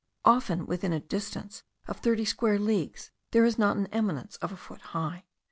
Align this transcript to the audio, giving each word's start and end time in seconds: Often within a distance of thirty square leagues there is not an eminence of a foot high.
Often 0.25 0.65
within 0.65 0.93
a 0.93 0.99
distance 0.99 1.61
of 1.87 1.97
thirty 1.97 2.25
square 2.25 2.57
leagues 2.57 3.11
there 3.33 3.45
is 3.45 3.59
not 3.59 3.77
an 3.77 3.85
eminence 3.91 4.35
of 4.37 4.51
a 4.51 4.57
foot 4.57 4.81
high. 4.81 5.25